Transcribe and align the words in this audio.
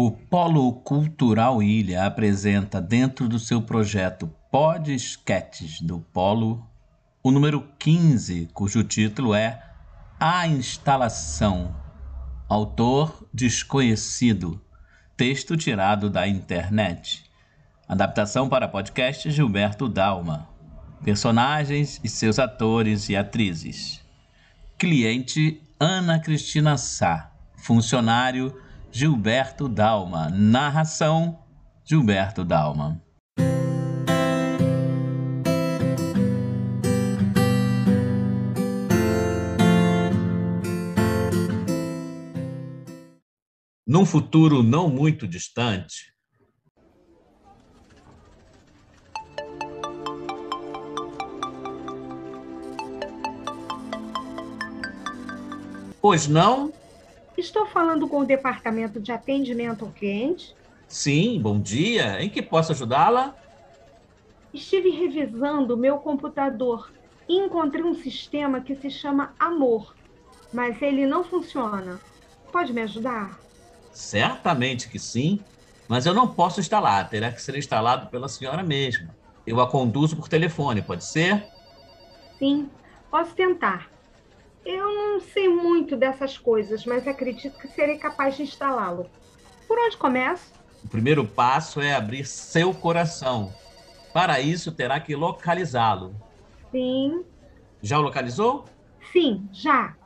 O 0.00 0.12
Polo 0.12 0.74
Cultural 0.74 1.60
Ilha 1.60 2.06
apresenta, 2.06 2.80
dentro 2.80 3.28
do 3.28 3.36
seu 3.36 3.60
projeto 3.60 4.32
Pod 4.48 4.94
Sketches 4.94 5.80
do 5.80 5.98
Polo, 5.98 6.64
o 7.20 7.32
número 7.32 7.68
15, 7.80 8.48
cujo 8.54 8.84
título 8.84 9.34
é 9.34 9.60
A 10.20 10.46
Instalação. 10.46 11.74
Autor 12.48 13.28
desconhecido. 13.34 14.62
Texto 15.16 15.56
tirado 15.56 16.08
da 16.08 16.28
internet. 16.28 17.24
Adaptação 17.88 18.48
para 18.48 18.68
podcast 18.68 19.28
Gilberto 19.32 19.88
Dalma. 19.88 20.48
Personagens 21.02 22.00
e 22.04 22.08
seus 22.08 22.38
atores 22.38 23.08
e 23.08 23.16
atrizes. 23.16 24.00
Cliente 24.78 25.60
Ana 25.80 26.20
Cristina 26.20 26.78
Sá. 26.78 27.32
Funcionário 27.56 28.54
Gilberto 28.90 29.68
Dalma. 29.68 30.28
Narração 30.30 31.38
Gilberto 31.84 32.44
Dalma. 32.44 33.00
Num 43.86 44.04
futuro 44.04 44.62
não 44.62 44.90
muito 44.90 45.26
distante, 45.26 46.12
Pois 56.00 56.28
não? 56.28 56.72
Estou 57.38 57.64
falando 57.66 58.06
com 58.06 58.18
o 58.20 58.26
departamento 58.26 59.00
de 59.00 59.10
atendimento 59.12 59.82
ao 59.82 59.90
cliente. 59.94 60.54
Sim, 60.86 61.40
bom 61.40 61.60
dia. 61.60 62.20
Em 62.22 62.30
que 62.30 62.42
posso 62.42 62.72
ajudá-la? 62.72 63.38
Estive 64.52 64.90
revisando 64.90 65.74
o 65.74 65.76
meu 65.76 65.98
computador 66.00 66.92
e 67.28 67.38
encontrei 67.38 67.82
um 67.84 67.94
sistema 67.94 68.60
que 68.62 68.74
se 68.76 68.90
chama 68.90 69.34
Amor, 69.38 69.96
mas 70.52 70.82
ele 70.82 71.06
não 71.06 71.24
funciona. 71.24 72.04
Pode 72.50 72.72
me 72.74 72.82
ajudar? 72.82 73.42
Certamente 73.90 74.88
que 74.88 74.98
sim, 74.98 75.46
mas 75.88 76.06
eu 76.06 76.14
não 76.14 76.34
posso 76.34 76.60
instalar. 76.60 77.08
Terá 77.08 77.32
que 77.32 77.42
ser 77.42 77.56
instalado 77.56 78.10
pela 78.10 78.28
senhora 78.28 78.62
mesma. 78.62 79.16
Eu 79.46 79.60
a 79.60 79.70
conduzo 79.70 80.16
por 80.16 80.28
telefone, 80.28 80.82
pode 80.82 81.04
ser? 81.04 81.50
Sim, 82.38 82.74
posso 83.10 83.34
tentar. 83.36 83.92
Eu 84.68 84.94
não 84.94 85.18
sei 85.18 85.48
muito 85.48 85.96
dessas 85.96 86.36
coisas, 86.36 86.84
mas 86.84 87.08
acredito 87.08 87.58
que 87.58 87.68
serei 87.68 87.96
capaz 87.96 88.36
de 88.36 88.42
instalá-lo. 88.42 89.08
Por 89.66 89.78
onde 89.78 89.96
começo? 89.96 90.52
O 90.84 90.88
primeiro 90.88 91.26
passo 91.26 91.80
é 91.80 91.94
abrir 91.94 92.26
seu 92.26 92.74
coração. 92.74 93.50
Para 94.12 94.40
isso, 94.40 94.70
terá 94.70 95.00
que 95.00 95.16
localizá-lo. 95.16 96.14
Sim. 96.70 97.24
Já 97.80 97.98
o 97.98 98.02
localizou? 98.02 98.66
Sim, 99.10 99.48
já. 99.54 99.96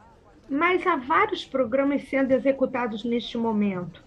Mas 0.48 0.86
há 0.86 0.94
vários 0.94 1.44
programas 1.44 2.08
sendo 2.08 2.30
executados 2.30 3.02
neste 3.02 3.36
momento. 3.36 4.00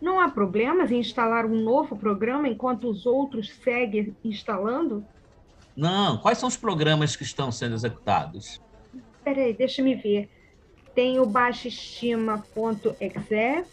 Não 0.00 0.18
há 0.18 0.30
problemas 0.30 0.90
em 0.90 0.98
instalar 0.98 1.44
um 1.44 1.62
novo 1.62 1.94
programa 1.94 2.48
enquanto 2.48 2.88
os 2.88 3.04
outros 3.04 3.52
seguem 3.62 4.16
instalando? 4.24 5.04
Não. 5.76 6.16
Quais 6.16 6.38
são 6.38 6.48
os 6.48 6.56
programas 6.56 7.16
que 7.16 7.22
estão 7.22 7.52
sendo 7.52 7.74
executados? 7.74 8.62
Peraí, 9.24 9.52
deixa 9.52 9.82
me 9.82 9.94
ver. 9.94 10.30
Tem 10.94 11.18
o 11.20 11.26
baixaestima.exe, 11.26 13.64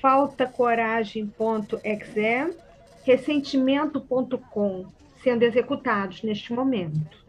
faltacoragem.exe, 0.00 2.56
ressentimento.com 3.04 4.86
sendo 5.22 5.42
executados 5.42 6.22
neste 6.22 6.52
momento. 6.52 7.24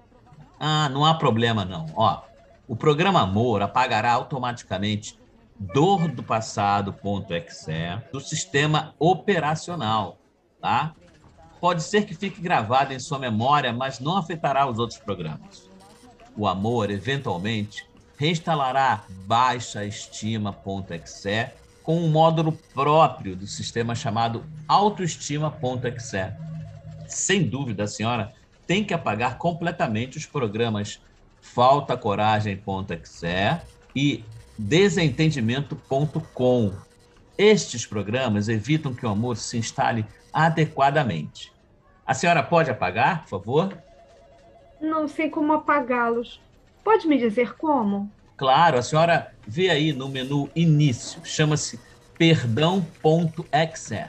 Ah, 0.59 0.89
não 0.89 1.05
há 1.05 1.13
problema 1.13 1.63
não. 1.63 1.85
Ó, 1.95 2.23
o 2.67 2.75
programa 2.75 3.21
Amor 3.21 3.61
apagará 3.61 4.11
automaticamente 4.11 5.17
dor 5.57 6.09
do 6.09 6.21
passado.exe 6.21 8.01
do 8.11 8.19
sistema 8.19 8.93
operacional, 8.99 10.17
tá? 10.59 10.93
Pode 11.61 11.81
ser 11.83 12.05
que 12.05 12.13
fique 12.13 12.41
gravado 12.41 12.91
em 12.93 12.99
sua 12.99 13.17
memória, 13.17 13.71
mas 13.71 14.01
não 14.01 14.17
afetará 14.17 14.67
os 14.67 14.77
outros 14.77 14.99
programas 14.99 15.73
o 16.37 16.47
amor, 16.47 16.91
eventualmente, 16.91 17.85
reinstalará 18.17 19.03
baixaestima.exe 19.25 21.49
com 21.83 21.97
um 21.97 22.09
módulo 22.09 22.53
próprio 22.73 23.35
do 23.35 23.45
sistema 23.45 23.93
chamado 23.93 24.43
autoestima.exe. 24.67 26.33
Sem 27.07 27.43
dúvida, 27.43 27.83
a 27.83 27.87
senhora 27.87 28.33
tem 28.65 28.83
que 28.83 28.91
apagar 28.93 29.37
completamente 29.37 30.17
os 30.17 30.25
programas 30.25 30.99
faltacoragem.exe 31.41 33.61
e 33.95 34.25
desentendimento.com. 34.57 36.73
Estes 37.37 37.85
programas 37.85 38.49
evitam 38.49 38.93
que 38.93 39.05
o 39.05 39.09
amor 39.09 39.35
se 39.37 39.57
instale 39.57 40.05
adequadamente. 40.33 41.53
A 42.05 42.13
senhora 42.13 42.41
pode 42.41 42.71
apagar, 42.71 43.23
por 43.23 43.29
favor? 43.29 43.77
Não 44.79 45.07
sei 45.07 45.29
como 45.29 45.53
apagá-los. 45.53 46.41
Pode 46.83 47.07
me 47.07 47.17
dizer 47.17 47.55
como? 47.55 48.11
Claro, 48.37 48.77
a 48.77 48.81
senhora 48.81 49.33
vê 49.47 49.69
aí 49.69 49.93
no 49.93 50.09
menu 50.09 50.49
Início, 50.55 51.21
chama-se 51.23 51.79
perdão.exe. 52.17 54.05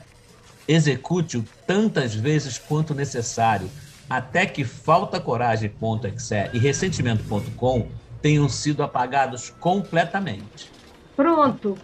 Execute-o 0.69 1.45
tantas 1.67 2.15
vezes 2.15 2.59
quanto 2.59 2.95
necessário, 2.95 3.71
até 4.11 4.45
que 4.45 4.65
faltacoragem.exe 4.65 6.51
e 6.53 6.59
ressentimento.com 6.59 7.89
tenham 8.21 8.49
sido 8.49 8.83
apagados 8.83 9.51
completamente. 9.51 10.73
Pronto. 11.15 11.79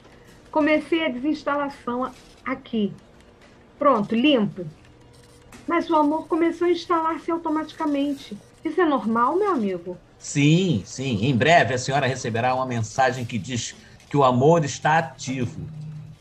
Comecei 0.50 1.06
a 1.06 1.08
desinstalação 1.08 2.12
aqui. 2.44 2.92
Pronto, 3.78 4.14
limpo. 4.14 4.66
Mas 5.66 5.88
o 5.88 5.96
amor 5.96 6.26
começou 6.26 6.66
a 6.66 6.70
instalar-se 6.70 7.30
automaticamente. 7.30 8.36
Isso 8.64 8.80
é 8.80 8.84
normal, 8.84 9.36
meu 9.36 9.50
amigo? 9.50 9.98
Sim, 10.18 10.82
sim. 10.86 11.24
Em 11.24 11.36
breve 11.36 11.74
a 11.74 11.78
senhora 11.78 12.06
receberá 12.06 12.54
uma 12.54 12.66
mensagem 12.66 13.24
que 13.24 13.38
diz 13.38 13.74
que 14.08 14.16
o 14.16 14.22
amor 14.22 14.64
está 14.64 14.98
ativo 14.98 15.60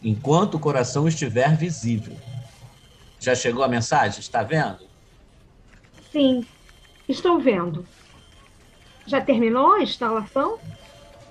enquanto 0.01 0.55
o 0.55 0.59
coração 0.59 1.07
estiver 1.07 1.55
visível. 1.55 2.15
Já 3.19 3.35
chegou 3.35 3.63
a 3.63 3.67
mensagem? 3.67 4.19
Está 4.19 4.41
vendo? 4.41 4.79
Sim, 6.11 6.45
estou 7.07 7.39
vendo. 7.39 7.85
Já 9.05 9.21
terminou 9.21 9.73
a 9.73 9.81
instalação? 9.81 10.57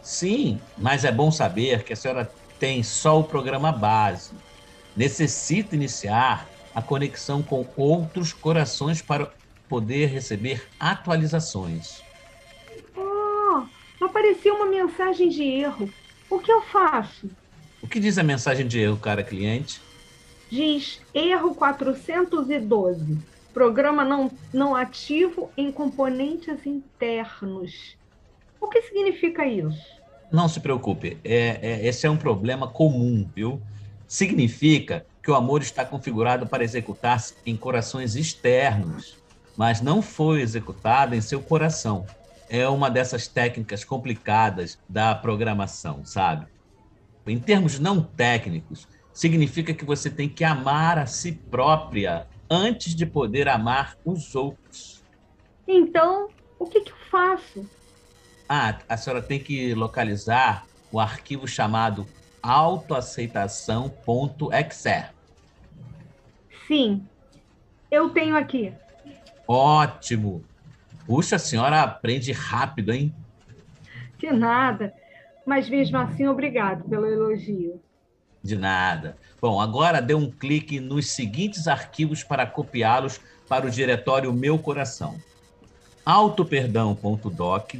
Sim, 0.02 0.60
mas 0.78 1.04
é 1.04 1.10
bom 1.10 1.30
saber 1.30 1.82
que 1.82 1.92
a 1.92 1.96
senhora 1.96 2.30
tem 2.58 2.82
só 2.82 3.18
o 3.18 3.24
programa 3.24 3.72
base. 3.72 4.30
Necessita 4.96 5.74
iniciar 5.74 6.48
a 6.74 6.80
conexão 6.80 7.42
com 7.42 7.66
outros 7.76 8.32
corações 8.32 9.02
para 9.02 9.32
poder 9.70 10.06
receber 10.06 10.66
atualizações. 10.80 12.02
Oh, 12.96 13.62
apareceu 14.04 14.56
uma 14.56 14.66
mensagem 14.66 15.28
de 15.28 15.44
erro. 15.44 15.88
O 16.28 16.40
que 16.40 16.50
eu 16.50 16.60
faço? 16.60 17.30
O 17.80 17.86
que 17.86 18.00
diz 18.00 18.18
a 18.18 18.24
mensagem 18.24 18.66
de 18.66 18.80
erro, 18.80 18.96
cara 18.96 19.22
cliente? 19.22 19.80
Diz 20.50 21.00
erro 21.14 21.54
412. 21.54 23.16
Programa 23.54 24.04
não, 24.04 24.32
não 24.52 24.74
ativo 24.74 25.52
em 25.56 25.70
componentes 25.70 26.66
internos. 26.66 27.96
O 28.60 28.66
que 28.66 28.82
significa 28.82 29.46
isso? 29.46 30.00
Não 30.32 30.48
se 30.48 30.58
preocupe, 30.58 31.16
é, 31.24 31.58
é, 31.62 31.86
esse 31.86 32.06
é 32.06 32.10
um 32.10 32.16
problema 32.16 32.68
comum, 32.68 33.28
viu? 33.34 33.60
Significa 34.06 35.06
que 35.22 35.30
o 35.30 35.34
amor 35.34 35.62
está 35.62 35.84
configurado 35.84 36.46
para 36.46 36.64
executar-se 36.64 37.34
em 37.46 37.56
corações 37.56 38.16
externos 38.16 39.19
mas 39.60 39.80
não 39.82 40.00
foi 40.00 40.40
executada 40.40 41.14
em 41.14 41.20
seu 41.20 41.42
coração. 41.42 42.06
É 42.48 42.66
uma 42.66 42.90
dessas 42.90 43.28
técnicas 43.28 43.84
complicadas 43.84 44.78
da 44.88 45.14
programação, 45.14 46.02
sabe? 46.02 46.46
Em 47.26 47.38
termos 47.38 47.78
não 47.78 48.02
técnicos, 48.02 48.88
significa 49.12 49.74
que 49.74 49.84
você 49.84 50.08
tem 50.08 50.30
que 50.30 50.44
amar 50.44 50.98
a 50.98 51.04
si 51.04 51.32
própria 51.50 52.26
antes 52.50 52.94
de 52.94 53.04
poder 53.04 53.50
amar 53.50 53.98
os 54.02 54.34
outros. 54.34 55.04
Então, 55.68 56.30
o 56.58 56.64
que, 56.64 56.80
que 56.80 56.92
eu 56.92 56.96
faço? 57.10 57.68
Ah, 58.48 58.78
a 58.88 58.96
senhora 58.96 59.20
tem 59.20 59.38
que 59.38 59.74
localizar 59.74 60.64
o 60.90 60.98
arquivo 60.98 61.46
chamado 61.46 62.06
autoaceitação.exe. 62.42 65.04
Sim, 66.66 67.06
eu 67.90 68.08
tenho 68.08 68.34
aqui. 68.34 68.72
Ótimo! 69.52 70.44
Puxa, 71.04 71.34
a 71.34 71.38
senhora 71.40 71.82
aprende 71.82 72.30
rápido, 72.30 72.92
hein? 72.92 73.12
De 74.16 74.30
nada. 74.30 74.94
Mas 75.44 75.68
mesmo 75.68 75.98
assim, 75.98 76.28
obrigado 76.28 76.88
pelo 76.88 77.04
elogio. 77.04 77.82
De 78.40 78.56
nada. 78.56 79.16
Bom, 79.40 79.60
agora 79.60 80.00
dê 80.00 80.14
um 80.14 80.30
clique 80.30 80.78
nos 80.78 81.10
seguintes 81.10 81.66
arquivos 81.66 82.22
para 82.22 82.46
copiá-los 82.46 83.20
para 83.48 83.66
o 83.66 83.70
diretório 83.70 84.32
Meu 84.32 84.56
Coração: 84.56 85.18
autoperdão.doc, 86.06 87.74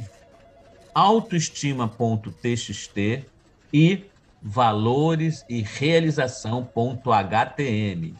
autoestima.txt 0.93 3.25
e 3.71 4.03
valores 4.41 5.45
e 5.47 5.61
realização.htm. 5.61 8.13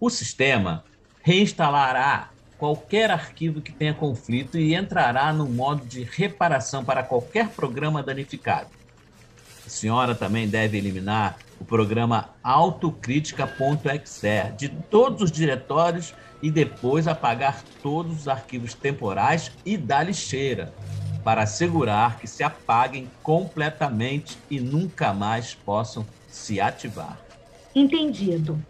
O 0.00 0.08
sistema 0.08 0.82
reinstalará 1.22 2.30
qualquer 2.58 3.10
arquivo 3.10 3.60
que 3.60 3.72
tenha 3.72 3.94
conflito 3.94 4.58
e 4.58 4.74
entrará 4.74 5.32
no 5.32 5.46
modo 5.46 5.86
de 5.86 6.02
reparação 6.02 6.84
para 6.84 7.02
qualquer 7.02 7.48
programa 7.48 8.02
danificado. 8.02 8.68
A 9.66 9.70
senhora 9.70 10.14
também 10.14 10.48
deve 10.48 10.76
eliminar 10.76 11.38
o 11.60 11.64
programa 11.64 12.30
autocrítica.exe 12.42 14.52
de 14.56 14.68
todos 14.68 15.22
os 15.22 15.32
diretórios 15.32 16.14
e 16.42 16.50
depois 16.50 17.08
apagar 17.08 17.62
todos 17.82 18.20
os 18.20 18.28
arquivos 18.28 18.74
temporais 18.74 19.50
e 19.64 19.78
da 19.78 20.02
lixeira 20.02 20.74
para 21.24 21.44
assegurar 21.44 22.18
que 22.18 22.26
se 22.26 22.42
apaguem 22.42 23.10
completamente 23.22 24.36
e 24.50 24.60
nunca 24.60 25.14
mais 25.14 25.54
possam 25.54 26.04
se 26.28 26.60
ativar. 26.60 27.18
Entendido. 27.74 28.62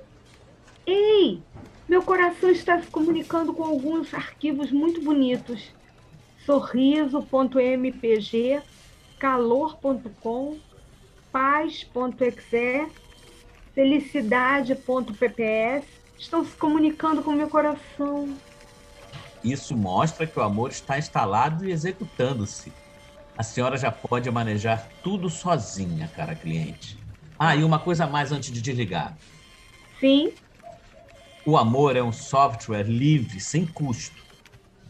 Ei, 0.86 1.42
meu 1.88 2.02
coração 2.02 2.50
está 2.50 2.80
se 2.80 2.88
comunicando 2.88 3.52
com 3.52 3.62
alguns 3.62 4.12
arquivos 4.14 4.72
muito 4.72 5.02
bonitos. 5.02 5.70
Sorriso.mpg, 6.44 8.62
calor.com, 9.18 10.58
paz.exe, 11.32 12.86
felicidade.pps 13.74 15.84
estão 16.18 16.44
se 16.44 16.54
comunicando 16.56 17.22
com 17.22 17.32
meu 17.32 17.48
coração. 17.48 18.36
Isso 19.42 19.74
mostra 19.76 20.26
que 20.26 20.38
o 20.38 20.42
amor 20.42 20.70
está 20.70 20.98
instalado 20.98 21.66
e 21.66 21.72
executando-se. 21.72 22.70
A 23.36 23.42
senhora 23.42 23.76
já 23.76 23.90
pode 23.90 24.30
manejar 24.30 24.88
tudo 25.02 25.28
sozinha, 25.28 26.08
cara 26.14 26.34
cliente. 26.34 26.96
Ah, 27.38 27.54
e 27.54 27.64
uma 27.64 27.78
coisa 27.78 28.06
mais 28.06 28.32
antes 28.32 28.52
de 28.52 28.62
desligar. 28.62 29.16
Sim. 29.98 30.32
O 31.46 31.58
amor 31.58 31.94
é 31.94 32.02
um 32.02 32.10
software 32.10 32.84
livre, 32.84 33.38
sem 33.38 33.66
custo. 33.66 34.16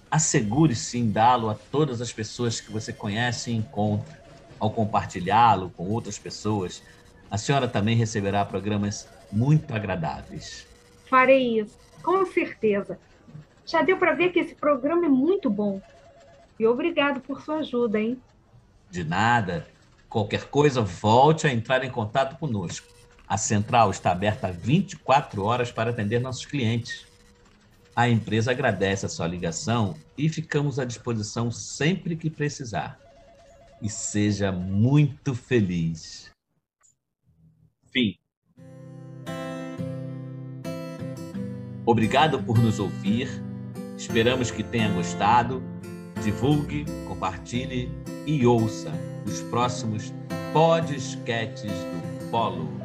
Assegure-se 0.08 0.96
em 0.96 1.10
dá-lo 1.10 1.50
a 1.50 1.54
todas 1.54 2.00
as 2.00 2.12
pessoas 2.12 2.60
que 2.60 2.70
você 2.70 2.92
conhece 2.92 3.50
e 3.50 3.54
encontra. 3.56 4.22
Ao 4.60 4.70
compartilhá-lo 4.70 5.70
com 5.70 5.88
outras 5.88 6.16
pessoas, 6.16 6.80
a 7.28 7.36
senhora 7.36 7.66
também 7.66 7.96
receberá 7.96 8.44
programas 8.44 9.08
muito 9.32 9.74
agradáveis. 9.74 10.64
Farei 11.10 11.58
isso, 11.58 11.76
com 12.00 12.24
certeza. 12.24 13.00
Já 13.66 13.82
deu 13.82 13.96
para 13.96 14.14
ver 14.14 14.30
que 14.30 14.38
esse 14.38 14.54
programa 14.54 15.06
é 15.06 15.08
muito 15.08 15.50
bom. 15.50 15.80
E 16.56 16.64
obrigado 16.68 17.20
por 17.20 17.42
sua 17.42 17.56
ajuda, 17.56 17.98
hein? 17.98 18.16
De 18.88 19.02
nada. 19.02 19.66
Qualquer 20.08 20.44
coisa, 20.44 20.80
volte 20.82 21.48
a 21.48 21.52
entrar 21.52 21.82
em 21.82 21.90
contato 21.90 22.38
conosco. 22.38 22.86
A 23.34 23.36
central 23.36 23.90
está 23.90 24.12
aberta 24.12 24.52
24 24.52 25.42
horas 25.42 25.72
para 25.72 25.90
atender 25.90 26.20
nossos 26.20 26.46
clientes. 26.46 27.04
A 27.96 28.08
empresa 28.08 28.52
agradece 28.52 29.06
a 29.06 29.08
sua 29.08 29.26
ligação 29.26 29.96
e 30.16 30.28
ficamos 30.28 30.78
à 30.78 30.84
disposição 30.84 31.50
sempre 31.50 32.14
que 32.14 32.30
precisar. 32.30 32.96
E 33.82 33.90
seja 33.90 34.52
muito 34.52 35.34
feliz. 35.34 36.30
Fim. 37.92 38.14
Obrigado 41.84 42.40
por 42.40 42.56
nos 42.58 42.78
ouvir 42.78 43.28
Esperamos 43.96 44.52
que 44.52 44.62
tenha 44.62 44.92
gostado. 44.92 45.60
Divulgue, 46.22 46.84
compartilhe 47.08 47.90
e 48.28 48.46
ouça 48.46 48.92
os 49.26 49.40
próximos 49.42 50.14
podcasts 50.52 51.72
do 51.72 52.30
Polo. 52.30 52.83